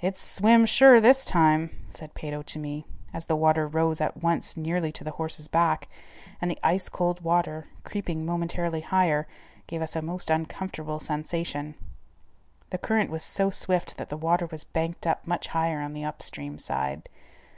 "It's 0.00 0.20
swim 0.20 0.66
sure 0.66 1.00
this 1.00 1.24
time," 1.24 1.70
said 1.90 2.14
Peyto 2.14 2.42
to 2.42 2.58
me, 2.58 2.86
as 3.14 3.26
the 3.26 3.36
water 3.36 3.68
rose 3.68 4.00
at 4.00 4.16
once 4.20 4.56
nearly 4.56 4.90
to 4.90 5.04
the 5.04 5.12
horse's 5.12 5.46
back, 5.46 5.88
and 6.40 6.50
the 6.50 6.58
ice 6.64 6.88
cold 6.88 7.20
water, 7.20 7.68
creeping 7.84 8.26
momentarily 8.26 8.80
higher, 8.80 9.28
gave 9.68 9.80
us 9.80 9.94
a 9.94 10.02
most 10.02 10.28
uncomfortable 10.28 10.98
sensation. 10.98 11.76
The 12.70 12.78
current 12.78 13.10
was 13.10 13.22
so 13.22 13.50
swift 13.50 13.96
that 13.98 14.08
the 14.08 14.16
water 14.16 14.46
was 14.46 14.64
banked 14.64 15.06
up 15.06 15.24
much 15.24 15.46
higher 15.46 15.80
on 15.80 15.92
the 15.92 16.04
upstream 16.04 16.58
side. 16.58 17.08